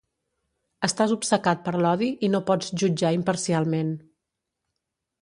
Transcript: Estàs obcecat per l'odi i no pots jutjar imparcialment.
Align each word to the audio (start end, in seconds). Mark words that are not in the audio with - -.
Estàs 0.87 1.13
obcecat 1.15 1.61
per 1.69 1.75
l'odi 1.85 2.09
i 2.29 2.31
no 2.37 2.43
pots 2.49 2.75
jutjar 2.85 3.15
imparcialment. 3.21 3.97